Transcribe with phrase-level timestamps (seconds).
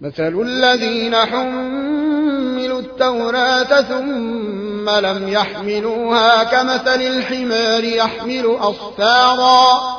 [0.00, 9.98] مثل الذين حملوا التوراة ثم لم يحملوها كمثل الحمار يحمل أصفارا.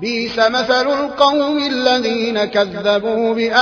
[0.00, 3.54] بيس مثل القوم الذين كذبوا بآيات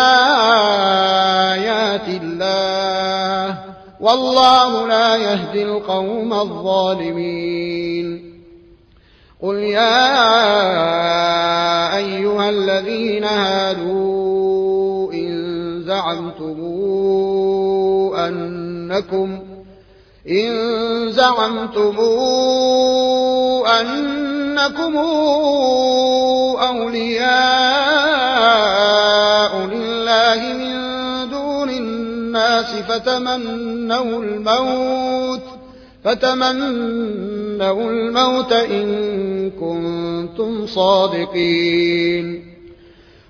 [2.09, 3.59] الله.
[4.01, 8.27] والله لا يهدي القوم الظالمين.
[9.43, 10.07] قل يا
[11.97, 14.16] أيها الذين هادوا
[15.97, 16.61] زعمتم
[18.17, 19.39] أنكم
[20.31, 20.53] إن
[21.13, 21.97] زعمتم
[23.81, 24.97] أنكم
[26.57, 27.27] أولياء
[29.67, 30.77] لله من
[31.31, 35.43] دون الناس فتمنوا الموت
[36.05, 42.56] فتمنوا الموت إن كنتم صادقين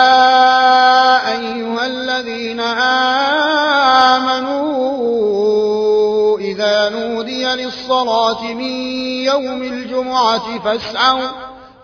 [1.37, 2.59] أيها الذين
[4.19, 8.71] آمنوا إذا نودي للصلاة من
[9.23, 11.27] يوم الجمعة فاسعوا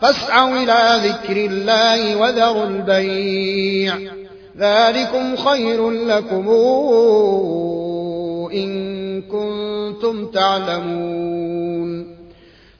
[0.01, 3.95] فاسعوا إلى ذكر الله وذروا البيع.
[4.57, 6.49] ذلكم خير لكم
[8.53, 11.50] إن كنتم تعلمون.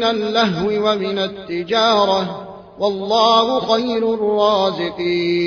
[0.00, 5.40] من اللهو ومن التجارة والله خير الرازقين.